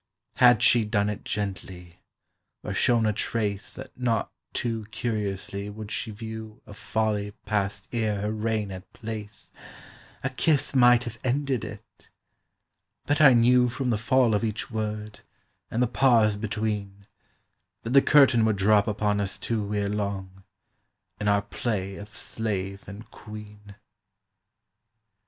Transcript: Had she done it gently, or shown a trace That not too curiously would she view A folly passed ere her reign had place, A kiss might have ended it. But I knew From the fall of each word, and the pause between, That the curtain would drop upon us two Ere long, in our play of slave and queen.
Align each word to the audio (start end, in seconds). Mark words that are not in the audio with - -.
Had 0.37 0.63
she 0.63 0.83
done 0.83 1.11
it 1.11 1.23
gently, 1.23 1.99
or 2.63 2.73
shown 2.73 3.05
a 3.05 3.13
trace 3.13 3.75
That 3.75 3.95
not 3.95 4.31
too 4.51 4.85
curiously 4.89 5.69
would 5.69 5.91
she 5.91 6.09
view 6.09 6.59
A 6.65 6.73
folly 6.73 7.33
passed 7.45 7.87
ere 7.91 8.21
her 8.21 8.31
reign 8.31 8.71
had 8.71 8.91
place, 8.93 9.51
A 10.23 10.31
kiss 10.31 10.73
might 10.73 11.03
have 11.03 11.19
ended 11.23 11.63
it. 11.63 12.09
But 13.05 13.21
I 13.21 13.33
knew 13.35 13.69
From 13.69 13.91
the 13.91 13.97
fall 13.99 14.33
of 14.33 14.43
each 14.43 14.71
word, 14.71 15.19
and 15.69 15.83
the 15.83 15.87
pause 15.87 16.35
between, 16.35 17.05
That 17.83 17.91
the 17.93 18.01
curtain 18.01 18.43
would 18.45 18.55
drop 18.57 18.87
upon 18.87 19.21
us 19.21 19.37
two 19.37 19.71
Ere 19.75 19.87
long, 19.87 20.43
in 21.19 21.27
our 21.27 21.43
play 21.43 21.97
of 21.97 22.09
slave 22.09 22.81
and 22.87 23.05
queen. 23.11 23.75